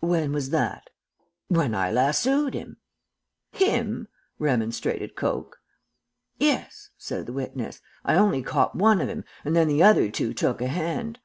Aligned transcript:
"'When 0.00 0.32
was 0.32 0.50
that?' 0.50 0.90
"'When 1.46 1.72
I 1.72 1.92
lassoed 1.92 2.54
him.' 2.54 2.78
"'Him?' 3.52 4.08
remonstrated 4.36 5.14
Coke. 5.14 5.60
"'Yes,' 6.40 6.90
said 6.98 7.26
the 7.26 7.32
witness. 7.32 7.80
'I 8.04 8.16
only 8.16 8.42
caught 8.42 8.74
one 8.74 9.00
of 9.00 9.08
him, 9.08 9.22
and 9.44 9.54
then 9.54 9.68
the 9.68 9.84
other 9.84 10.10
two 10.10 10.34
took 10.34 10.60
a 10.60 10.66
hand.' 10.66 11.20